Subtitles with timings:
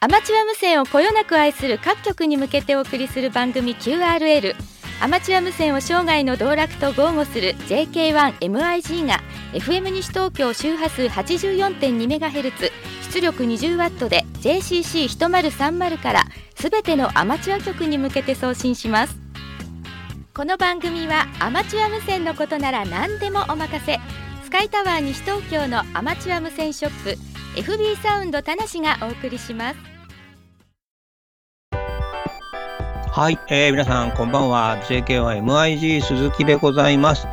[0.00, 4.54] アマチュア無線をこよなく愛する各局に向けてお送りする番組 QRL
[5.00, 9.20] アマチュア無線を生涯の道楽と豪語する JK1MIG が
[9.52, 12.70] FM 西東京周波数 84.2MHz
[13.12, 16.24] 出力 20W で JCC1030 から
[16.62, 19.18] すべてのアマチュア局に向けて送信します。
[20.32, 23.98] この番組はアマチュア無線のことなら何でもお任せ。
[24.44, 29.76] スカイタワー西東京のアマチュア無線ショップ FB サウンド田無がお送りします。
[33.10, 34.80] はい、えー、皆さんこんばんは。
[34.84, 37.26] JK1MIG 鈴木でございます、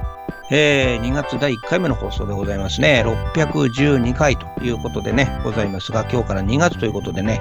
[0.49, 5.91] えー、2月第1回目の放送でございますね612回ということでねございます。
[5.91, 7.39] が今日から2月ということでね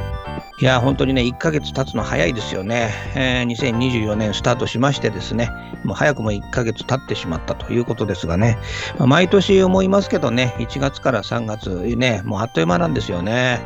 [0.60, 2.90] いや、本当にね、1ヶ月経つの早いですよね。
[3.14, 5.52] えー、2024年スタートしましてですね、
[5.84, 8.58] もう早くも1ヶ月経ってしまったということですがね、
[8.98, 13.60] まあ、毎年思いますけどね、1月から3月、ね、もうあっという間なんですよね。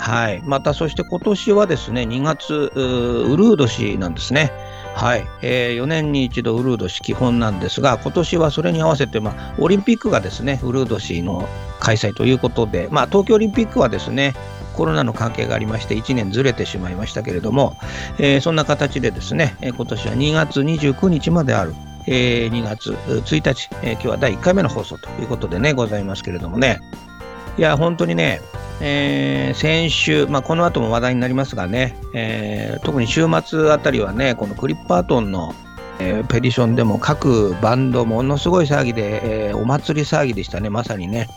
[0.00, 0.42] はい。
[0.44, 4.50] また、そして今年はですね、2月、ウルード氏なんですね。
[4.96, 14.34] はい、えー、4年に一度ウルード氏基本なんですが、今年はそれに合わせて、まあ、オリンピックがですね、ウルード氏の開催ということで、まあ、東京オリンピックはですね、
[14.72, 17.76] コロナの関係がありまして1年ずれてしまいましたけれども、
[18.18, 21.74] えー、そんな形でですね、今年は2月29日まである、
[22.06, 26.80] えー、2月1日、えー、今日は第1回目の放送ということでね、ございますけれどもね、
[27.58, 28.40] いや、本当にね、
[28.80, 35.54] えー、先週、まあ、この後も話題になりますがね、えー、特に週末あたりはね、このクリッパートンの、
[35.98, 41.28] ペディションでも各バンドものすごい騒ぎで、え、お祭り騒ぎでしたね、まさにね。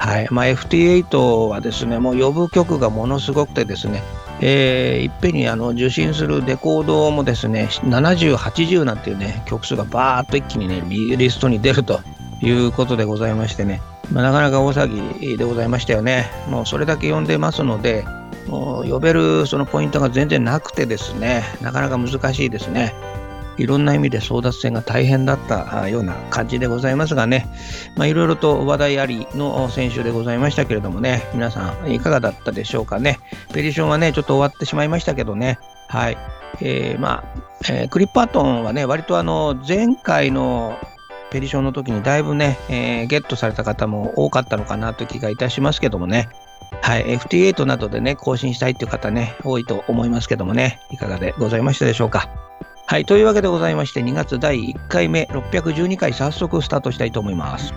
[0.00, 4.02] はいまあ、FT8 はですね、もう呼ぶ曲がものすごくてですね、
[4.40, 12.00] えー、いっぺんにあの受信するレコードもですね、70、80なんていうね、曲数がバーっと一気にね、リストに出ると
[12.40, 16.30] いうことでございましてね、まあ、なかなか大騒ぎでございましたよね。
[16.48, 18.06] もうそれだけ呼んでますので、
[18.48, 22.94] もう呼べるそのポイントが全然なくてですね、なかなか難しいですね。
[23.60, 27.46] いろんな意味で争奪戦が大変だったような感じでございますがね、
[27.94, 33.18] まあ、いろいろと話題ありの選手でございましたけれどもね、皆さんいかがだったでしょうかね。
[33.52, 36.16] ペディションはね、ちょっと終わってしまいましたけどね、はい。
[36.62, 40.78] えー、まあ、えー、クリッパートンはね、割とあの、前回の
[41.30, 46.28] ペディションの時にだいぶね、えー、ゲットされた方も多かったのかなという気がいたしますけどもね、
[46.82, 52.49] はい、FT8 などでね、更新したいという方ね、多いと思いますけどもね、いかがでございましたでしょうか。
[52.90, 57.72] はい、というわけでございまして、2月第1回目、612回、早速スタートしたいと思います。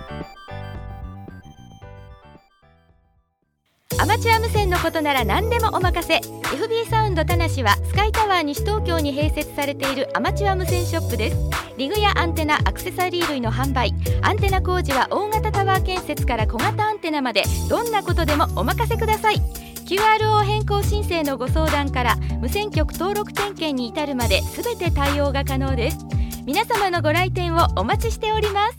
[4.00, 6.16] アマチュア無線のことなら何でもお任せ。
[6.16, 11.36] FB サウンド田無はスカイタワー西東京に併設されているアマチュア無線ショップです。
[11.78, 13.94] リグやアンテナアクセサリー類の販売。
[14.20, 17.44] アンテナ工事は大型タワー建設から小型アンテナまで。
[17.70, 19.36] どんなことでもお任せください。
[19.84, 25.98] QRO 変更申請のご相談から無線局登録点検に至るまで全て対応が可能です。
[26.46, 28.78] 皆様のご来店をお待ちしております。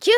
[0.00, 0.16] QRV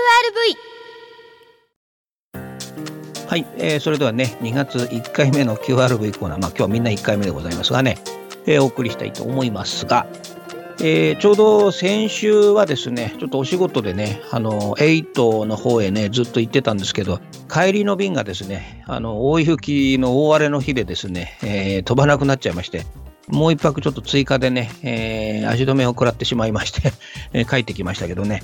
[3.26, 6.38] はい、えー、それではね2月1回目の QRV コーナー。
[6.40, 7.98] まあ今日みんな1回目でございますがね、
[8.46, 10.06] えー、お送りしたいと思いますが
[10.82, 17.20] えー、ちょうど先週はですね、ちょっとお仕事でね、あの、8の方へね、ずっと行ってたんですけど、
[17.52, 22.86] 帰りの便がですね、あの、大雪の大荒れの日でですね、えー、飛ばなくなっちゃいまして、
[23.28, 26.92] もう一泊ちょっと追加でね、えー、足止めを食らってしまいまして
[27.44, 28.42] 帰ってきましたけどね、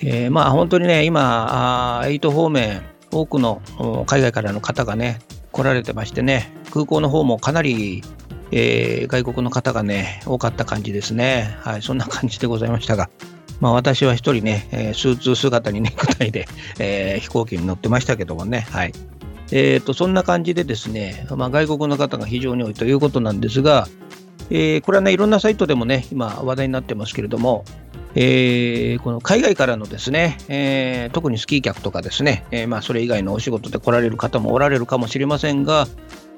[0.00, 2.82] えー、まあ本当にね、今、8方面、
[3.12, 3.62] 多くの
[4.06, 5.20] 海外からの方がね、
[5.52, 8.02] 来られてましてね、空港の方もかなり
[8.52, 11.56] えー、外国の方がね、多かった感じですね。
[11.60, 13.10] はい、そんな感じでございましたが、
[13.60, 16.46] まあ私は一人ね、え、スーツ姿にネクタイで、
[16.78, 18.92] えー、飛行機に乗ってましたけどもね、はい。
[19.52, 23.86] えーと、そんな感じでですね、まあ、外国の方が非常に多いということなんですが、
[24.50, 27.64] えー、これはね、いろんなサイトでもね、今話題になってますけれども、
[28.18, 35.86] えー、この海外からのですね、えー、特にスキー客とかですね、えー、まあ、それ以外のお仕事で来られる方もおられるかもしれませんが、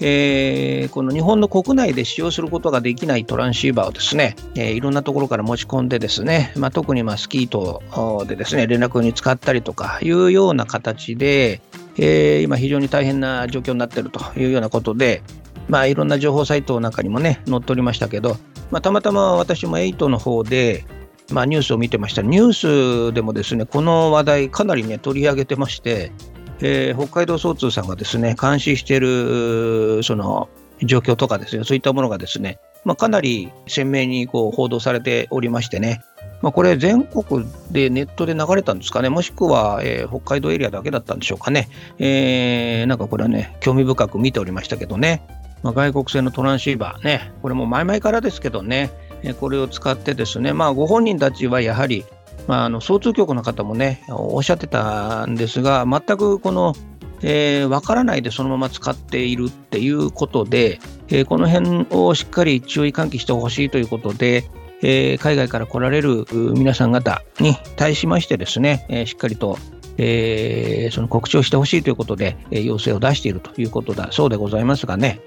[0.01, 7.81] えー、この日本の国内で使用することができないトランシーバーをですね、えー、いろんなところから持ち込んでですね、まあ、特にまあスキート
[8.27, 11.61] でですね、連絡に使ったりとかいうような形で、
[11.97, 15.23] えー、今非常に大変な状況になっているというようなことで、
[15.69, 18.37] まあ、いろんな情報サイトなんかにもね、載っておりましたけど、
[18.73, 20.85] まあ、たまたま私も8の方で、
[21.31, 22.23] まあ、ニュースを見てました。
[22.23, 26.13] ニュースでもですね、この話題かなりね、取り上げてまして、
[26.61, 30.49] えー、北海道総通さんがですね、監視しているその
[30.83, 36.03] 状況とかですね、そういったものがですね、まあ、かなり鮮明にこう報道されておりましてね、
[36.41, 45.27] まあ、これ、全国でネットで流れたんですかね、もしくは、えー、北海道エリアだけだったんでしょうかね、えー、なんかこれはね、興味深く見ておりましたけどね、
[45.63, 48.91] まあ、外国製のトランシーバーね、これも前々からですけどね、
[49.39, 52.05] これを使ってですね、まあ、ご本人たちはやはり、
[52.47, 56.75] まあ、あの総通局の方もね、おっしゃってたんですが、全くこの、
[57.23, 60.79] えー、分からないでそのまま使っているっていうことで、
[61.09, 64.49] えー、この辺をしっかり注意喚起してほしいということで、
[64.83, 69.59] えー、海外から来られる皆さん方に対しましてですね、えー、しっかりと、
[69.97, 75.21] えー、その告知をしてほしいということで、えー、要請を出しているということだそうでございますがね、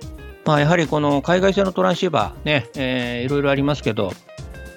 [0.46, 4.12] まあ、やはりこの海外製のトランシーバーね、えー、いろいろありますけど、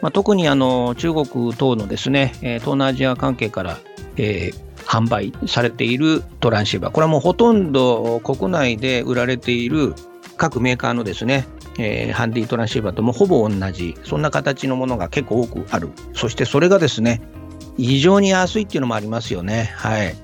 [0.03, 3.79] まあ、特にあの中国等のですね、東南アジア関係から、
[4.17, 9.95] えー、販売されているトランシーバー、これはもうほとんど国内で売られている
[10.37, 11.47] 各メーカーのですね、
[11.79, 15.91] えー、ハンディトランシーバーともほぼ同じ、そんな形のものが結構多くある。
[16.13, 17.23] そしてそれがですね、
[17.77, 19.73] 異常に安いっていうのもありますよね。
[19.77, 20.15] はい。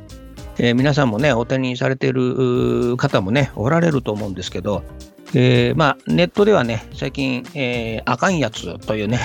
[0.58, 4.82] えー、皆さんもね、お手にされている方もね、おられると思うんですけど、
[5.34, 9.20] えー、まあ、ネットではね、最近、えー、あかんやつというね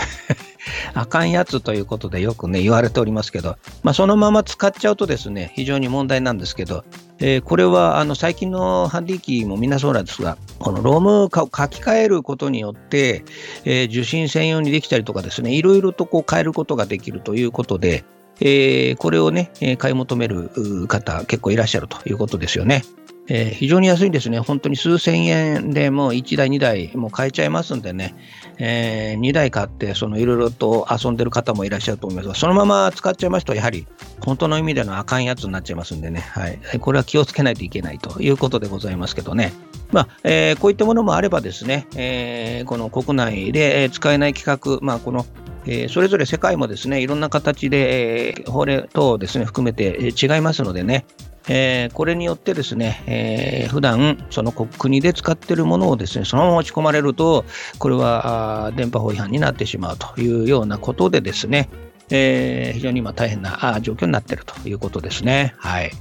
[0.93, 6.83] あかんやつということでよくね、言われておりますけど、まあ、そのまま使っちゃうとですね、非常に問題なんですけど、
[7.19, 13.23] えー、これはあの最近のハンディ機もみんなそうなんですが、このロームを書き換えることによって、
[13.63, 18.05] えー、受信専用にできたりとかですね、いろいろとこう変えることができるということで、
[18.41, 20.49] えー、これをね、買い求める
[20.87, 22.83] 方結構いらっしゃるということですよね。
[23.27, 24.39] えー、非常に安いんですね。
[24.39, 28.16] 本当に数千円でもう1台、2台もう買えちゃいますんでね、
[28.57, 33.88] えー、2台買って、そのいろいろと遊んでる方もいらっしゃると思いますが、そのまま使っちゃいますと、やはり
[34.24, 36.60] 本当の意味でのあかんやつになっちゃいますんでね、はい。
[36.80, 39.54] これは気をつけないといけないということでございますけどね。
[39.92, 45.25] まあ、えー、こういったものもあればですね、えー、この国内で使えない規格、まあ、この
[45.68, 51.06] えー、それぞれ世界もですね、いろんな形で、えー、法令等ですね、含めて違いますのでね、
[51.47, 57.45] えー、これによってですね、えー、普段その国で使っているものをですね、そのまま持ち込まれると、
[57.77, 61.69] これは電波法違反になってしまうというようなことでですね、
[62.09, 65.53] えー、非常に今大変な状況になっているということですね。
[65.57, 65.92] はい。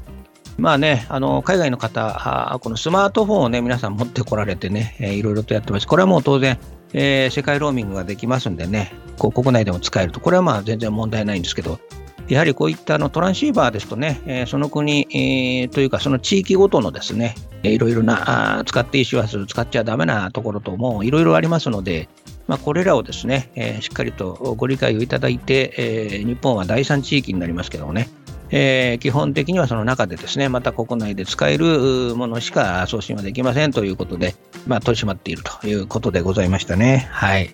[0.57, 5.87] まあね、あの海外の方、このスマートフォンをね、皆さん持ってこられてね、いろいろとやってます。
[5.87, 6.59] これはもう当然、
[6.93, 11.81] えー、世界ローミングができますんでね、こう国内でも使えると、これはまあ全然問題ないんですけど、
[12.29, 22.09] やはりこういったのトランシーバーですとね、え、その国、え、というかその地域ごとのですね、いろいろなあ使っていい周波数使っちゃだめなところともいろいろありますので、
[22.47, 28.09] まあ、これらをですね、え、しっかりとご理解をいただいて、え、日本は第三地域になりますけどもね、
[28.51, 34.35] え、基本的にはその中でですね、また国内で使えるものしか送信はできませんということで、
[34.67, 37.09] まあ、取り締まっているということでございましたね。
[37.11, 37.51] はい。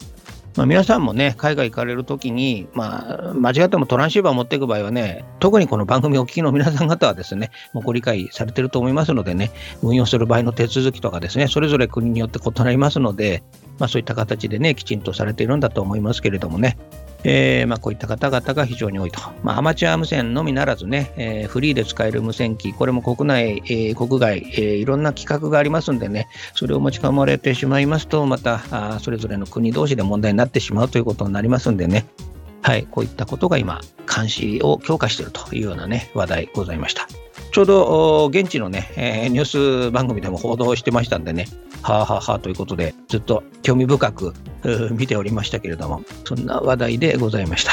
[0.56, 9.52] まあ、皆さんもね、海外行かれるときに、まあ、間違ってもトランシーバーを持っていく場合はね、特にこの番組お聞きの皆さん方はですね、もうご理解されてると思いますのでね、
[9.82, 13.42] 運用する場合の手続きとかですね、それぞれ国によって異なりますので、
[13.78, 16.76] まあ、そういった形でね、きちんとされているんだと思いますけれどもね、
[17.24, 19.20] えー、まあ、こういった方々が非常に多いと。
[19.42, 32.06] まあ、アマチュア無線のみならずね、えー、フリーで使える無線機、これも国内、えー、国外、えいろんな規格がありますんでね、それを持ち込まれてしまいますと、またあそれぞれの国同士で問題になってしまうということになりますんでね、
[32.62, 33.80] はい、こういったことが今、
[34.12, 37.08] 監視を強化しているというようなね、話題ございました。
[37.52, 41.46] ちょうど現地のね、えー、ニュース番組でも報道してましたんでね、
[41.82, 44.34] はあはあはあということで、ずっと興味深く
[44.92, 47.72] 見ておりましたけれども、そんな話題でございました。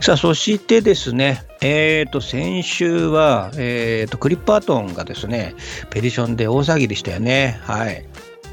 [0.00, 5.54] さあ、そしてですね、え、ー、と、先週は、え、ー、と、クリッパートンがですね、
[5.90, 7.58] ペディションで大騒ぎでしたよね。
[7.62, 8.06] はい。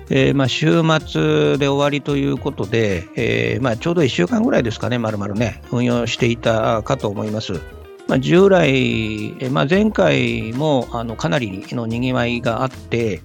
[0.09, 7.61] えーまあ、週末で終わりということで、えーまあ、ちょうど1週間ぐらいですかね、まるまるね、運用していたかと思います。
[8.07, 13.21] まあ、従来、まあ、前回もあのかなりのにぎわいがあって、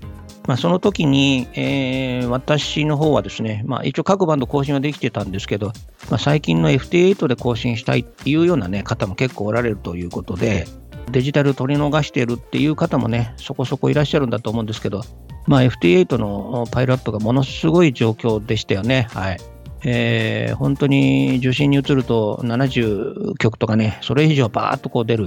[0.47, 5.73] まあ、その時に、えー、私の方はですね、まあ、一応各バンド更新はできてたんですけど、
[6.09, 10.67] まあ、最近の FT8 で更新したいっていうような、ね、方も結構おられるということで、
[11.11, 15.03] デジタル取り逃しているっていう方もね、そこそこいらっしゃるんだと思うんですけど、
[15.47, 19.09] まあ、FT8 のパイロットがものすごい状況でしたよね。
[19.13, 19.39] はい。
[19.85, 25.27] えー、本当に受信に移ると70曲とかね、それ以上バーッとこう出る、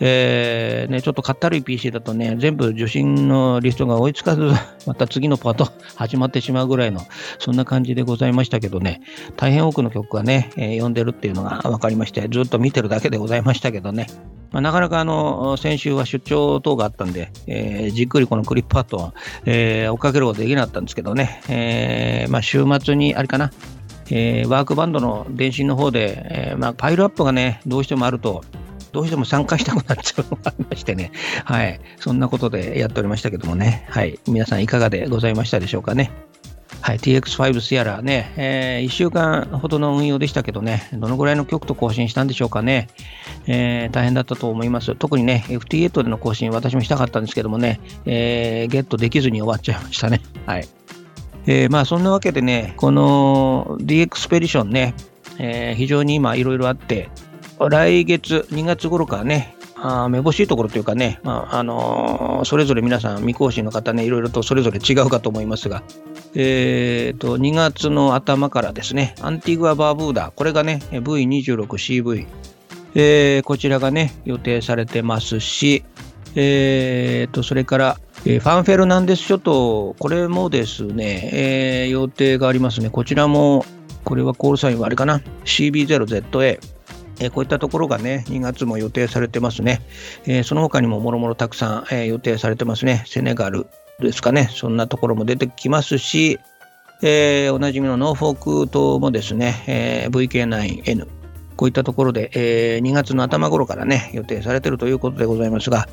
[0.00, 4.50] えーね、ちょっとかったるい PC だとね、全部受信のリストが追いつかず、
[4.86, 7.00] また次のパート 始まってしまうぐらいの、
[7.38, 9.00] そんな感じでございましたけどね、
[9.36, 14.06] 大変多くの曲がね、えー、読んでるっていうのが 分かりまして、ずっと見てるだけでございましたけどね、
[14.52, 19.12] まあ、なかなかあの先週は出張等があったんで、えー、じっくりこのクリップパートを、
[19.44, 23.50] えー、追っかけることできなかったんですけどね、えーまあ、週末にあれかな、
[24.10, 28.44] えー、ワークバンドの電信の方で、えーまあ、パイルアップがね、どうしてもあると、
[28.96, 31.12] どうしても参加したくなっちゃうのがありましてね、
[31.44, 36.10] はい、そんなことでやっておりましたけどもね、はい、皆さんいかがでございましたでしょうかね。
[36.80, 42.88] はい、TX5 スヤラね、えー、1週間ほどの運用でしたけどね、どのぐらいの曲と更新したんでしょうかね、
[43.46, 44.94] えー、大変だったと思います。
[44.94, 50.22] 特にね、FT8 での更新、私もしたかったんですけどもね、えー、ゲットできずに終わっちゃいましたね。
[50.46, 50.68] はい。
[51.46, 54.94] えー、まあそんなわけでね、この DX ペディションね、
[55.38, 57.08] えー、非常に今いろいろあって、
[57.58, 65.82] 来月、2月頃からね、あめぼしいところというかね、まああのー、それぞれ皆さん、未更新の方ね、いろいろとそれぞれ違うかと思いますが、
[66.34, 72.26] えーと、2月の頭からですね、アンティグア・バーブーダ、これがね、V26CV、
[72.94, 75.84] えー、こちらがね、予定されてますし、
[76.34, 82.90] えーと、それから、えー、ファンフェルナンデス諸島、これもですね、えー、予定がありますね。
[82.90, 83.64] こちらも、
[84.04, 86.58] これはコールサインはあれかな、CB0ZA、
[87.20, 89.82] えこういったところがね、2月も予定されてますね。
[90.26, 93.04] えその他にももろもろたくさん、え予定されてますね。
[93.06, 93.66] セネガル
[94.00, 94.50] ですかね。
[94.52, 96.38] そんなところも出てきますし、
[97.02, 101.06] えー、おなじみのノーフォーク島もですね、えー、VK9N、
[101.56, 105.88] こういったところで、えー、2月の頭頃からね、予定されているということでございますが、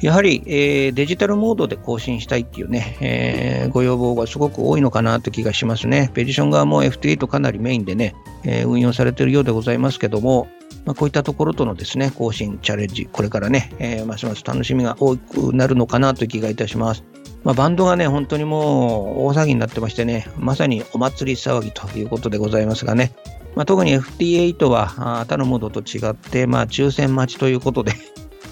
[0.00, 6.10] やはり、えー、デジタルモードで更新したいっていうね、えー、ご要望がすごく多いのかなという気がしますね。
[6.14, 8.14] ペディション側も FT8 かなりメインでね、
[8.44, 10.48] えー、運用されているようでございますけども、
[10.86, 17.04] まあ、こういったところとのですね、更新、チャレンジ、これからね、え、ますます楽しみが多くなるのかなという気がいたします。
[17.44, 23.12] まあ、バンドがね、本当にもう大騒ぎになってましてね、まさにお祭り騒ぎということでございますがね、
[23.54, 24.88] まあ、特に FT8 は
[25.26, 27.92] 他のモードと違って、まあ、抽選待ちということで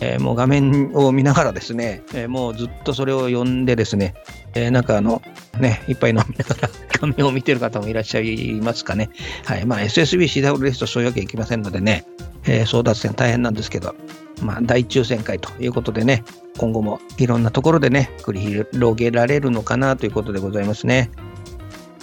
[0.01, 4.15] えー、もう画面を見ながらですね、えー、もうずっとそれを読んでですね、
[4.55, 5.23] えー、なんかあの、
[5.61, 9.11] ね、一杯飲みながら 画面を見てる方もいらっしゃいますかね。
[9.45, 9.67] はい。
[9.67, 12.05] まあ SSB、CW ですとそういうわけいきませんのでね、
[12.45, 13.95] えー、争奪戦大変なんですけど、
[14.43, 16.25] まあ大抽選会ということでね、
[16.57, 18.41] 今後もいろんなところでね、繰り
[18.73, 21.11] 広げられるのかなということでございますね。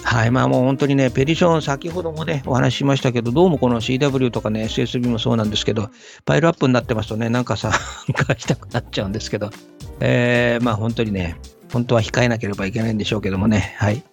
[0.06, 5.90] はい、まあもう本当にね、ペディション、先ほどもね、お話ししましたけど、どうもこの CW とかね、SSB もそうなんですけど、
[6.24, 7.72] パイルアップになってますとね、なんかさ、
[8.14, 9.50] 返したくなっちゃうんですけど、
[9.98, 11.36] えー、まあ本当にね、
[11.72, 14.04] 本当は控えなければいけないんでしょうけどもね、はい。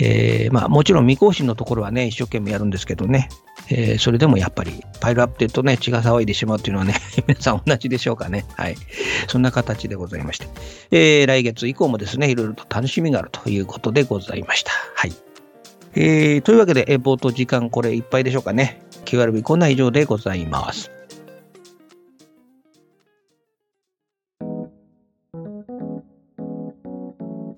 [0.00, 3.28] えー、まあもちろん未更新のところはね、一生懸命やるんですけどね、
[3.70, 6.94] えー、それでもやっぱりパイルアップって言うとね、血が騒いでしまうっていうのはね、
[7.28, 8.44] 皆さん同じでしょうかね。
[8.54, 8.76] はい。
[9.28, 10.48] そんな形でございまして、
[10.90, 14.72] えー、来月以降もですね、いろいろと楽しみがあるということでございました。
[14.94, 15.27] はい。
[16.00, 18.80] えー、というわけで、えー、冒頭時間これいっぱいでしょうかね。
[19.04, 20.92] QRB こんな以上でございます。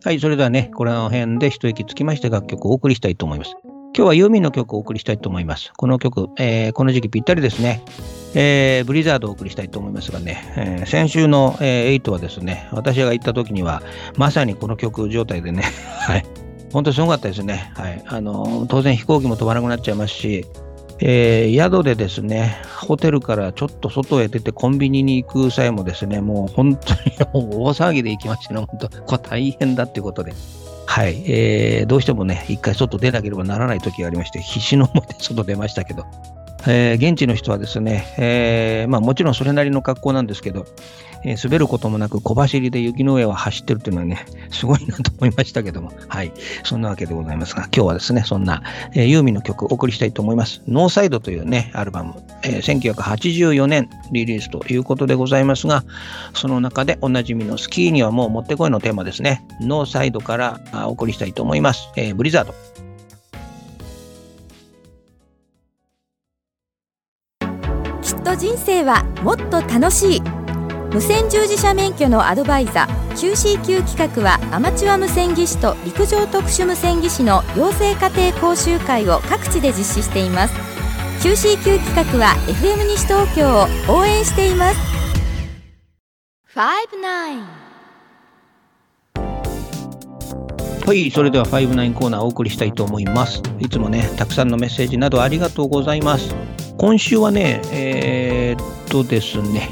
[0.02, 3.54] はい、それではね、この辺で一息つきまして楽曲をお送りしたいと思います。
[3.62, 5.70] 今日はユーミンの曲をお送りしたいと思います。
[5.76, 7.82] この曲、えー、この時期ぴったりですね。
[8.34, 13.82] えー、ブリザードをお送りしたいと思いますがね、えー、先週の、えー、8はですね、私が行った時には、
[14.16, 15.64] まさにこの曲状態でね、
[16.00, 16.24] はい、
[16.72, 17.72] 本当すごかったですね。
[17.74, 18.02] はい。
[18.06, 20.46] あの、当然飛行機も飛ばなくなっちゃいますし、
[21.02, 27.00] えー、宿でですね、ホテルからちょっと外へ出てコンビニに行く際もですね、もう本当に
[27.32, 28.88] 大騒ぎで行きましたね、本当。
[29.02, 30.32] これ大変だっていうことで。
[30.86, 31.22] はい。
[31.26, 36.04] えー、どうしてもね、一回外出なければならない時がありまして、必死の思いで外出ましたけど、
[36.66, 40.66] えー、現地の人はですね、えー、まあもちろんそれなりの格好なんですけど、
[41.24, 46.32] えー、滑ることもなく小走りで雪の上を走ってるというのはね、すごいなと思いましたけども、はい。
[46.64, 48.62] そんなわけでございますが、今日はですね、そんな、
[48.94, 50.62] えー、ユーミンの曲お送りしたいと思います。
[50.66, 55.84] ノーサイドというね、アルバム、えー、1984年リリースということでございますが、
[56.34, 61.90] その中でおなじみのスキーにはもうもってこいのテーマですね、ノーサイドからお送りしたいと思います。
[61.96, 62.54] えー、ブリザード。
[68.40, 70.22] 人生はもっと楽しい
[70.92, 80.54] 無線従事者免許のアドバイザー QCQ 企画はアマチュア無線技師と陸上特殊無線技師の養成家庭講習会を各地で実施しています
[81.22, 84.78] QCQ 企画は FM 西東京を応援しています
[90.84, 93.40] はい、それでは59コーナーをお送りしたいと思います。
[93.60, 96.34] いつもね、たくさんのメッセージなどありがとうございます。
[96.78, 99.70] 今週はね、えー、っとですね、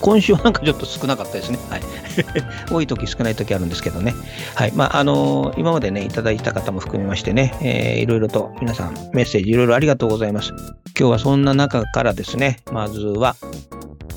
[0.00, 1.58] 今週はなんかちょっと少なかったですね。
[1.68, 1.82] はい。
[2.72, 4.14] 多い時少ない時あるんですけどね。
[4.54, 4.72] はい。
[4.72, 10.52] まあ、あのー、今までね、いただいた方も含めましてね、えー、いろいろと皆さんメッセージいろいろありがとうございます。
[10.98, 13.36] 今日はそんな中からですね、まずは、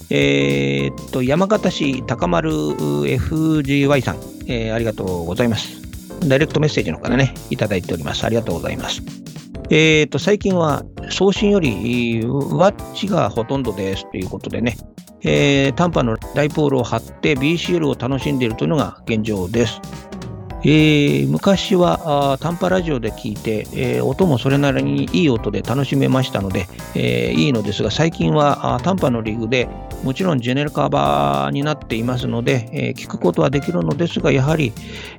[0.09, 5.81] えー、っと、山形市高丸 FGY さん、えー、ありがとうございます。
[6.27, 8.23] ダイレクトメッセージの方ね、いただいております。
[8.25, 9.01] ありがとうございます。
[9.69, 14.77] えー、と、最近は送信よりワッチがほとんどですということでね、
[15.21, 19.79] えー、短波のダイポールを張って BCL を楽しんでいるというのが現状です。
[20.65, 29.67] えー、昔は短波ラジオで聞いて、えー、音もそれなりにいい音で楽しめましたので、えー、いいのですが最近は短波のリグで
[30.03, 34.73] もちろんジェネルカバーになっていますので、え聞くことはできるのですがやはり、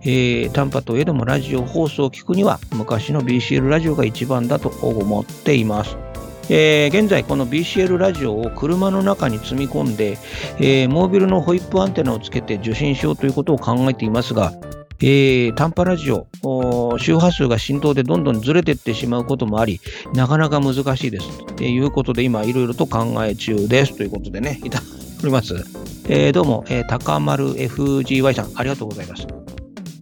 [0.05, 5.97] え短波といえどもラジオ放送を聞くには昔の BCL ラジオが一番だと思っています。
[6.51, 10.19] えー、現在この BCL ラジオを車の中に積み込んで、
[10.59, 14.53] えー、モービルのホイップアンテナをつけて受信しようということを考えていますが、
[15.07, 16.27] えー、短波ラジオ、
[16.99, 19.79] 周波数が振動でどんどんずれていってしまうこともあり、
[20.15, 21.45] なかなか難しいです。
[21.57, 23.95] ということで、今、いろいろと考え中です。
[23.95, 24.95] ということでね、いただいて
[25.25, 25.57] おります。
[26.09, 29.44] えー、どうも、えー、高丸 FGY さん、ありがとうございます。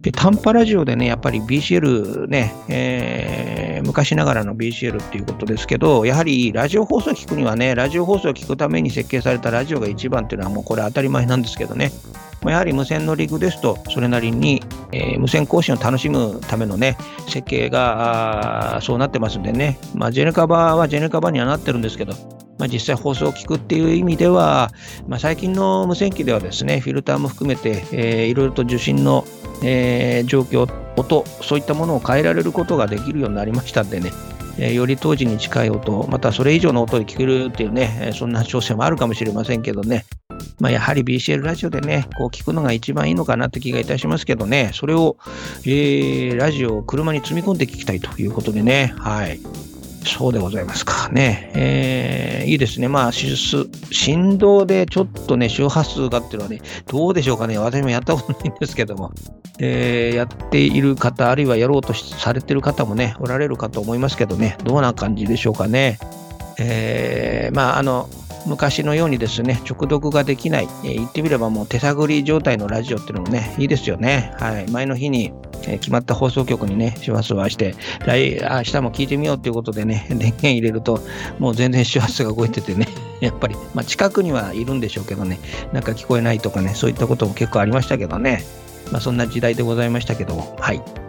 [0.03, 11.93] で短波ラジオでね、やっぱり BCL ね、えー、昔ながらの BCL っていうことですけど、やはりラジオ放送を聞くにはね、ラジオ放送を聞くために設計されたラジオが一番っていうのはもうこれ当たり前なんですけどね、
[12.49, 16.97] やはり無線のリグですと、それなりに、えー、無線更新を楽しむためのね、
[17.29, 22.13] 設計がそうなってますんでね、まあ、ジェネカバーはジェネカバーにはなってるんですけど、
[22.59, 24.71] まあ、実際放送を聞くっていう意味では、
[25.07, 29.25] まあ、最近の無線機ではですね、フィルターも含めて、えー、いろいろと受信の、
[29.63, 34.11] えー、状況、音、そういったものを変えられることができるようになりましたんでね、
[34.57, 40.05] えー、より当時に近い音、またそれ以上の音で聞けるっていうね、そんな調整もあるかもしれませんけどね、
[40.59, 45.17] まあ、やはり BCL ラジオでね、こう聞くのが一番いいのかなって気がいたしますけどね、それを、
[45.65, 49.39] えー、ラジオを車に積み込んで聞きたいということでね、はい。
[50.05, 51.51] そうでございますかね。
[51.55, 52.87] えー、いいですね。
[52.87, 57.57] まあ、手術振動でちょっとね、周波数がっていうのはね、どうでしょうかね。
[57.57, 59.11] 私もやったことないんですけども、
[59.59, 65.99] えー、やっている方、あるいはやろうとされてる方もね、おられるかと思いますけどね、どんな感じでしょうかね。
[66.59, 68.09] えー、まあ、あの、
[68.45, 74.33] 昔のようにですね、直読ができない、えー、言ってみればもう手探り状態のラジオっていうのもね、いいですよね。
[74.39, 74.69] はい。
[74.69, 77.75] 前の日に、えー、決まった放送局にね、周波数を合わせて、
[78.05, 81.01] 来、明日も聞いてみようっていうことでね、 電源入れると、
[81.39, 82.87] もう全然周波数が動いててね、
[83.21, 85.39] やっぱり、まあ、近くにはいるんでしょうけどね、
[85.71, 88.43] なんか聞こえないとかね、そういったことも結構ありましたけどね、
[88.91, 91.02] まあ、そんな時代でございましたけども、はい。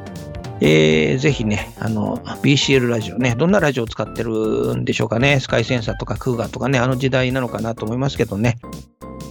[0.61, 5.41] えー、ぜひね、あの、BCL ラジオね、どんなラジオを使ってるんでしょうかね。
[5.41, 8.59] スカイセンサーとかクーガーとかね、あの時代なのかなと思いますけどね。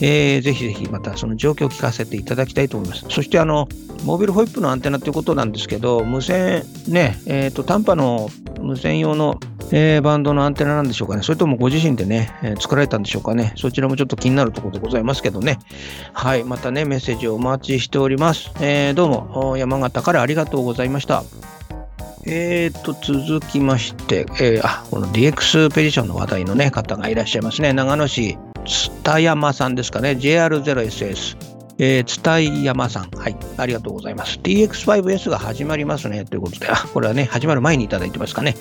[0.01, 3.05] えー、ぜひぜひまたその状況を聞かせていただきたいと思います。
[3.09, 3.67] そしてあの、
[4.03, 8.29] モービルホイップのアンテナということなんですけど、無線、ね、えっ、ー、と、短波の
[8.61, 9.39] 無線用の
[9.75, 11.23] えー、バンドのアンテナなんでしょうかね。
[11.23, 13.53] それともご自身でね、えー、作られたんでしょうかね。
[13.57, 15.57] そちらもちょっと気になるところでございますけどね。
[16.13, 16.43] はい。
[16.43, 18.51] またね、メッセージをお待ちしております。
[18.61, 21.23] えー、どうも、山形からありがとうございました。
[22.25, 27.73] えーと、続きまして、えー、あ、この DX ペディションの話題のね、方がいらっしゃいますね。
[27.73, 30.11] 長野市、津山さんですかね。
[30.11, 31.53] JR0SS。
[31.79, 33.09] えー、蔦山さん。
[33.11, 33.35] はい。
[33.57, 34.39] ありがとうございます。
[34.39, 36.25] TX5S が始まりますね。
[36.25, 38.55] ということで、あ、これはね、始まる前にいただいてますかね。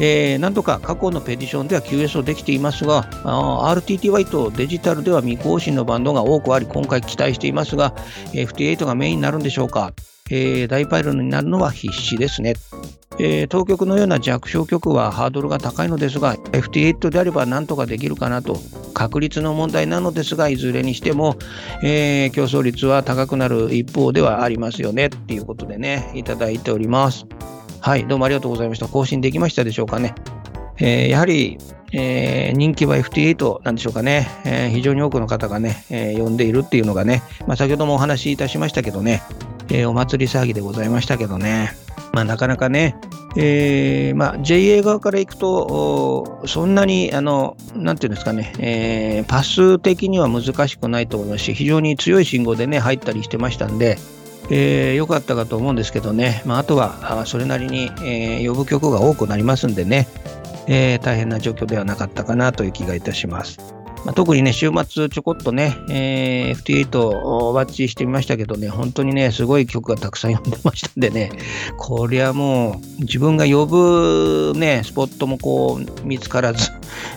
[0.00, 7.94] えー、なんとか過去のペディションでは QS をできていますが、RTTY とデジタルでは未更新のバンドが多くあり、今回期待していますが、
[8.32, 9.92] FT8 がメインになるんでしょうか。
[10.30, 12.54] えー、大パイロンになるのは必至ですね。
[13.20, 18.58] えー、当局のような弱小局はハードルが高いのですが、FT8 であればなんとかできるかなと、
[18.94, 21.36] 確率の問題なのですが、いずれにしても、
[21.82, 27.26] えー、競争率は高くなる一方ではありますよねっていうことでね、いただいております。
[27.80, 28.88] はい、どうもありがとうございました。
[28.88, 30.14] 更新できましたでしょうかね。
[30.78, 31.58] えー、やはり、
[31.92, 39.22] えー、人気は FT8 なんでしょうかね、えー、非常に多くの方がね、えー、呼んでいるっていうのがね、まあ、先ほどもお話しいたしましたけどね、
[39.70, 41.72] えお祭り騒ぎでございましたけどね、
[42.12, 42.96] まあ、なかなかね、
[43.36, 53.98] えまあ、JA 側から行くと、そんなに、あの、なんていうんですかね、え、パス的には難しくないと思いますし、非常に強い信号でね、入ったりしてましたんで、
[54.50, 60.08] えー、よかったかと思うんですけどね、まあ、あとは、それなりに、えー、呼ぶ曲が多くなりますんでね、
[60.66, 63.58] えー、大変な状況ではなかったかなという気がいたします。
[64.04, 71.32] まあ、特にね、週末ちょこっとね、えー、FT8 をワッチしてみましたけどね、本当にね、すごい曲がたくさん読んでましたんでね、
[71.76, 76.70] こりゃもう、自分が呼ぶね、スポットもこう、見つからず、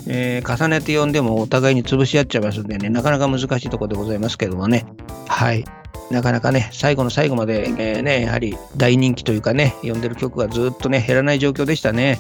[0.08, 4.86] えー、重ねて読んでもお互いに潰し合っちゃいますんでね、なかなか難しいところでございますけどもね。
[5.28, 5.66] はい。
[6.12, 12.20] なかなかね、最後の最後まで、えー、ね、やはり大人気というかね、読んでる曲がずっとね、減らない状況でしたね。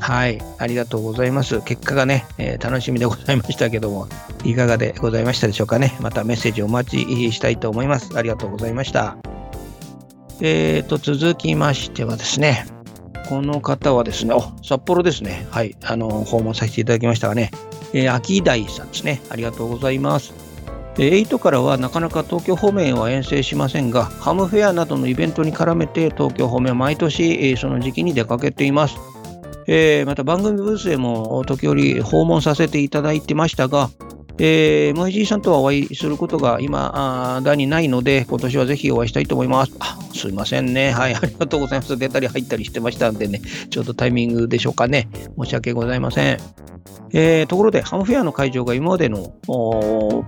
[0.00, 1.60] はい、ありがとうございます。
[1.62, 4.08] 結果がね、えー、楽しみでございましたけども、
[4.44, 5.96] いかがでございましたでしょうかね。
[6.00, 8.10] またメッセージお待ちしたいと思います。
[8.16, 9.16] ありがとうございました。
[10.40, 12.66] えーと、続きましてはですね、
[13.28, 15.46] この方はですね、お、札幌ですね。
[15.50, 17.50] はい、あの、訪問させていただきましたがね、
[17.92, 19.20] えー、秋大さんですね。
[19.30, 20.41] ありがとうございます。
[20.96, 28.96] 8からはなかなか東京方面は遠征しませんが、ハムフェアなどのイベントに絡めて東京方面は毎年その時期に出かけています。
[29.66, 33.90] えー、また番組ブースでも時折訪問させていただいてましたが、
[34.38, 39.72] えー、イジさんとはお会いすることが今、だにないので、今年はぜひお会いしたいと思います。
[39.78, 40.90] あすいませんね。
[40.92, 41.96] はい、ありがとうございます。
[41.96, 43.40] 出たり入ったりしてましたんでね、
[43.70, 45.08] ちょうどタイミングでしょうかね。
[45.38, 46.38] 申し訳ございません。
[47.14, 49.34] えー、ところで、ハムフェアの会場が今までの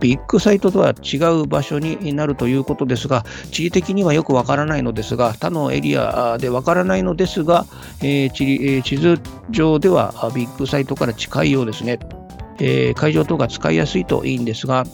[0.01, 7.65] ビッグサイトとは違う場所になるということですが、地理的にはよくわからないのですが、他のエリアでわからないのですが、
[8.01, 9.19] えー、地理地図
[9.51, 11.99] 上ではビッグサイトから近いようですね。
[12.59, 14.85] えー、会場等が使いやすいといいんですが、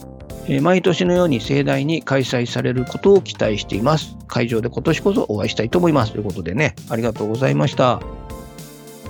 [0.45, 4.17] えー、毎年のように盛大に開催されることを期待しています。
[4.27, 6.11] 会場で今年こそお会いしたいと思います。
[6.13, 8.01] ということでね、ありがとうございました。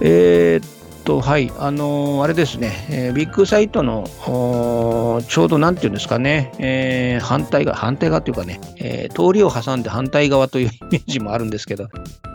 [0.01, 4.05] えー、っと、はい、あのー、あれですね、えー、ビッグサイトの
[5.27, 11.87] ちょうどなんていうんですかね、え、反対側、反対側というかね、え通りを挟んで反対側というイメージもあるんですけど、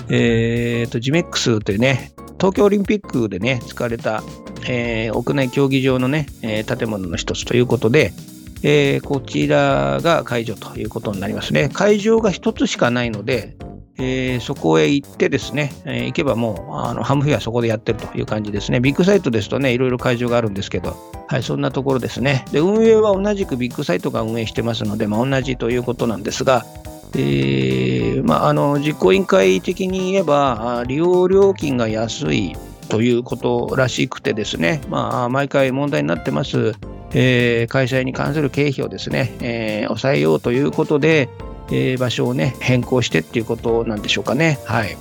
[0.08, 4.22] えっと、ジメックスというね、東京オリンピックでね、使われた、
[4.68, 8.12] えー、屋内競技場のね、えー、建物の一つということで、
[8.62, 11.68] えー、こちらが会場ということになりますね。
[11.68, 13.56] 会場が一つしかないので、
[13.98, 18.80] えー、そこへ行ってですね、えー、行けばもうあのハムフェアそこでやってるという感じですね。
[18.80, 20.96] ビッグサイトですとね、いろいろ会場があるんですけど、
[21.28, 22.44] はい、そんなところですね。
[22.52, 26.66] で、運営は同じくビッグサイトが運営してますので、まあ、同じということなんですが、
[27.18, 32.54] えーまあ、あの実行委員会的に言えば、利用料金が安い
[32.88, 36.74] ということらしくてですね、まあ、毎回問題になってます、
[37.12, 41.28] えー、開催に関する経費をですね、えー、抑えようということで、
[41.68, 44.58] えー、場所をね、変更してっていうことなんでしょうかね。
[44.66, 44.96] はい。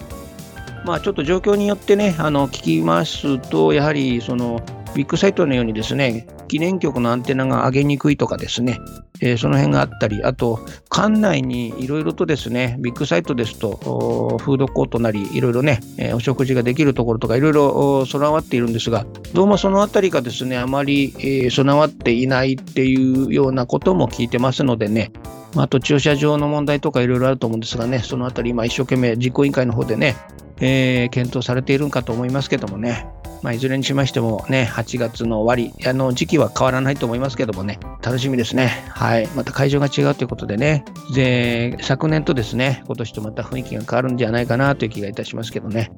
[0.85, 4.61] まあ、ちょっと状況によってね、あの聞きますと、やはりその
[4.95, 8.79] ビッグサイトのようにですね、記念局のアンテナが上げにくいとかですね、
[9.21, 25.11] えー、その辺があったり、あと、館内にいろいろとですね、ビッグサイトですと、フードコートなり、いろいろね、えー、お食事ができるところとか、いろいろ備わっているんですが、どうもそのあたりがですね、あまり、えー、備わっていないっていうようなことも聞いてますのでね、
[25.57, 30.15] あと駐車場の問題とかいろいろあると思うんですがね、そのあたり今一生懸命実行委員会の方でね、
[30.59, 33.07] えー、検討されているんかと思いますけどもね、
[33.45, 38.83] まあ、いずれにしましてもね、8月の終わり、あの時期は変わらないと思いますけどもね、楽しみですね。
[38.89, 39.27] はい。
[39.35, 45.91] また会場が違うということでね、で、昨年とですね、今年とまた雰囲気が変わるんじゃないかなという気がいたしますけどね。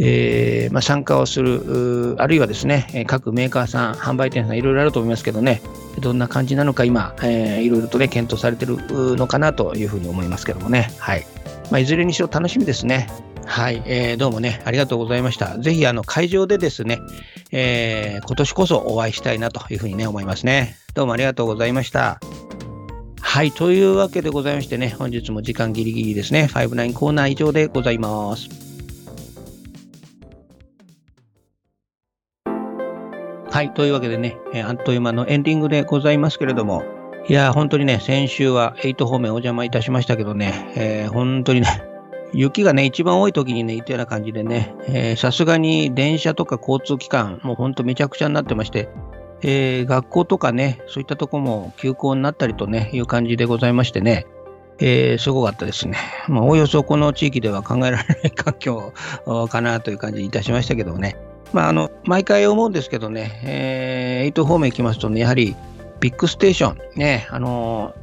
[0.00, 5.62] えーまあ、参加をする、あるいはですね、各メーカーさん、販売店さん、いろいろあると思いますけどね、
[6.00, 8.76] どんな感じなのか今、えー、いろいろとね、検討されてる
[9.16, 10.90] のかなというふうに思いますけどもね。
[10.98, 11.24] はい。
[11.70, 13.06] まあ、いずれにしろ楽しみですね。
[13.46, 15.58] はい、えー、どうもね、ありがとうございました。
[15.58, 17.00] ぜひ、あの、会場でですね、
[17.50, 20.76] えー、今年こそお会いしたいなというふうにね、思いますね。
[20.94, 22.20] どうもありがとうございました。
[23.20, 28.48] はい、というわけでございましてね、本日も時間ギリギリですね、59コーナー以上でございます。
[33.50, 36.84] はい、というわけでね、えー、あっという間のエンディングでございますけれども、
[37.28, 41.91] いや、本当にね、先週は8方面お邪魔いたしましたけどね、えー、本当にね、
[42.32, 48.88] 雪がね、一番多い時にね、いたような感じでね、さすがに電車とか交通機関、もうほんとめちゃくちゃになってまして、
[49.42, 54.26] えー、学校とかね、そういったとこも休校になったりとね、いう感じでございましてね、
[54.78, 55.98] えー、すごかったですね。
[56.28, 58.92] まあ、おおよそこの地域では考えられない環境
[59.50, 61.16] かなという感じいたしましたけどね。
[61.52, 65.54] まあ、あの、毎回思うんですけどね、えー、糸方面行きますとね、やはり
[66.00, 67.94] ビッグステーション、ね、あの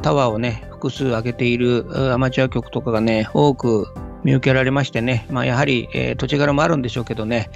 [0.00, 3.86] タワーをね、複数上げているアマチュア局とかがね、多く
[4.24, 7.50] 見受けられましてね、まあ、やはり、えー、土地柄もあるんでしょうけどね、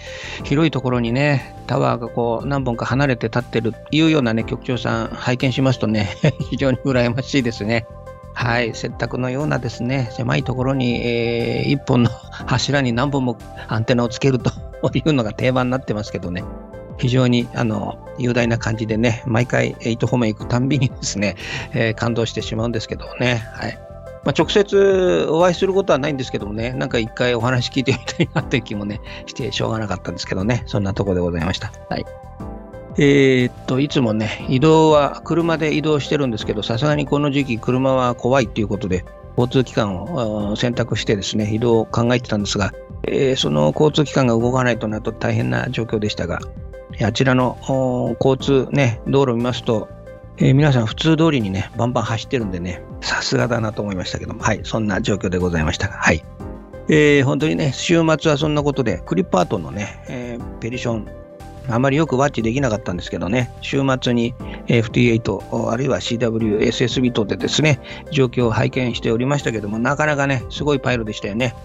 [0.44, 6.08] 広いところにね、タワーがこう何本か離れて立ってるいうようなね、局長さん拝見しますとね、
[6.50, 7.86] 非常に羨ましいですね。
[8.34, 14.50] はい、接託のようなですね、狭いところに、えー、一本の柱に何本もアンテナをつけると
[14.92, 16.44] いうのが定番になってますけどね。
[16.98, 21.36] 非常にあの雄大な感じでね、毎回糸方面行くたんびにですね、
[21.72, 23.42] えー、感動してしまうんですけどね。
[23.54, 23.78] はい
[24.26, 31.70] まあ、直接お会いすることはないんですけどもね、なんか一回お話聞いてみたいなっていう気もね、してしょうがなかったんですけどね、そんなとこでございました。
[31.88, 32.04] はい。
[32.98, 39.04] えー、っと、いつもね、移動は車で移動してるんですけど、さすがにこの時期車は怖いっていうことで、
[39.38, 42.72] 交通機関を選択してですね、移動を考えてたんですが、
[43.06, 46.40] えー、その交通機関が動かないとなると大変な状況でしたが、
[47.02, 47.58] あちらの
[48.20, 49.88] 交通ね、道路見ますと、
[50.38, 56.22] えー、皆さん普通通りにね、バンバン走ってるんでね、さすがだなと思いましたけども、はい、そんな状況でございましたが、はい。
[56.88, 61.08] えー、本当にね、週末はそんなことで、クリップアートのね、えー、ペリション、
[61.68, 64.34] あまりよくワッチできなかったんですけどね、週末に
[64.68, 67.80] FT8、あるいは CW、SSB 等でですね、
[68.12, 71.56] 状況を拝見しておりましたけども、なかなかね、すごいパイルでしたよね。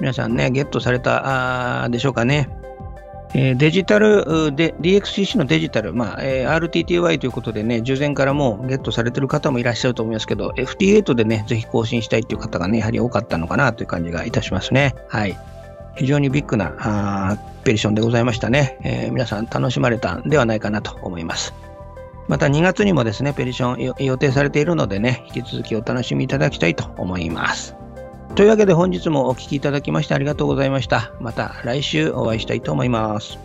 [0.00, 2.50] 皆さんね、ゲットされたでしょうかね。
[3.36, 14.94] デジタルで、DXCC のデジタル、まあ、RTTY ということでね、従前からもうゲットされてる方もいらっしゃると思いますけど、FT8 でね、ぜひ更新したいという方がね、やはり多かったのかなという感じがいたしますね。
[15.08, 15.36] はい。
[15.96, 21.54] 非常にビッグなあペリションでございましたね、えー、皆さん楽しまれたんではないかなと思います。
[22.28, 27.76] また2月にもですね、ペリション予定されているのでね、引き続きお楽しみいただきたいと思います。
[28.36, 31.14] というわけで本日もお聴きいただきましてありがとうございました。
[31.20, 33.38] また来週お会いしたいと思います。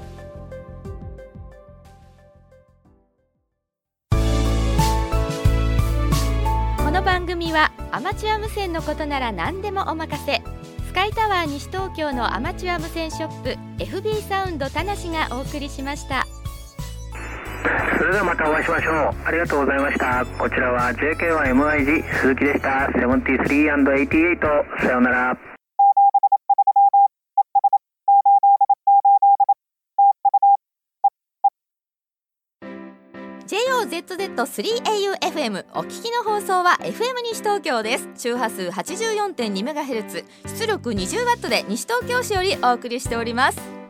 [6.78, 10.42] この番組はアマチュア無線のことなら何でもお任せ。
[10.92, 16.28] スカイタワー西東京のアマチュア無線ショップ FB サウンド田無がお送りしました
[17.98, 18.94] それではまたお会いしましょう。
[19.26, 20.26] ありがとうございました。
[20.38, 22.90] こちらは JK1MIG 鈴木でした。
[22.96, 25.38] 73&88 さようなら。
[33.52, 38.08] JOZZ3AUFM お聞きの放送は FM 西東京です。
[38.16, 43.81] 周波数 84.2MHz 出力 20W で西東京市よりお送りしております。